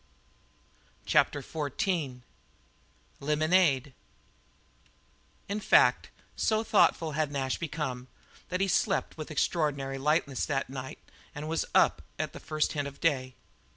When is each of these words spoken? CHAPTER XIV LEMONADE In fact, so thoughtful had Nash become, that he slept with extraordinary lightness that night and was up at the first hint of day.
CHAPTER 1.05 1.43
XIV 1.43 2.21
LEMONADE 3.19 3.93
In 5.47 5.59
fact, 5.59 6.09
so 6.35 6.63
thoughtful 6.63 7.11
had 7.11 7.31
Nash 7.31 7.59
become, 7.59 8.07
that 8.49 8.61
he 8.61 8.67
slept 8.67 9.15
with 9.15 9.29
extraordinary 9.29 9.99
lightness 9.99 10.43
that 10.47 10.71
night 10.71 10.97
and 11.35 11.47
was 11.47 11.65
up 11.75 12.01
at 12.17 12.33
the 12.33 12.39
first 12.39 12.71
hint 12.73 12.87
of 12.87 12.99
day. 12.99 13.35